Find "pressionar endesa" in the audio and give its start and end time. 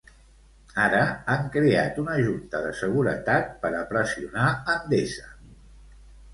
3.95-5.33